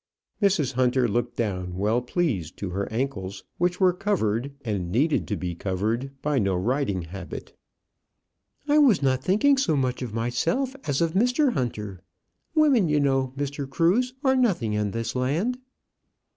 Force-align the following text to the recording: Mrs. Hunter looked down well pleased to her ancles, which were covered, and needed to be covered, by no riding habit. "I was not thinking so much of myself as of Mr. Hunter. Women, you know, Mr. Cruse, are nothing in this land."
Mrs. 0.41 0.73
Hunter 0.73 1.07
looked 1.07 1.35
down 1.35 1.77
well 1.77 2.01
pleased 2.01 2.57
to 2.57 2.71
her 2.71 2.87
ancles, 2.91 3.43
which 3.59 3.79
were 3.79 3.93
covered, 3.93 4.51
and 4.65 4.91
needed 4.91 5.27
to 5.27 5.37
be 5.37 5.53
covered, 5.53 6.09
by 6.23 6.39
no 6.39 6.55
riding 6.55 7.03
habit. 7.03 7.55
"I 8.67 8.79
was 8.79 9.03
not 9.03 9.23
thinking 9.23 9.57
so 9.59 9.75
much 9.75 10.01
of 10.01 10.11
myself 10.11 10.75
as 10.87 11.01
of 11.01 11.13
Mr. 11.13 11.53
Hunter. 11.53 12.01
Women, 12.55 12.89
you 12.89 12.99
know, 12.99 13.31
Mr. 13.37 13.69
Cruse, 13.69 14.15
are 14.23 14.35
nothing 14.35 14.73
in 14.73 14.89
this 14.89 15.15
land." 15.15 15.59